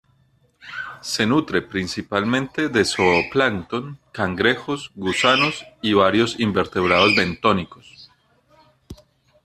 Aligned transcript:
Se 1.03 1.27
nutre 1.27 1.61
principalmente 1.61 2.69
de 2.69 2.85
zooplancton, 2.85 3.99
cangrejos, 4.11 4.89
gusanos 4.95 5.63
y 5.79 5.93
varios 5.93 6.39
invertebrados 6.39 7.15
bentónicos. 7.15 8.09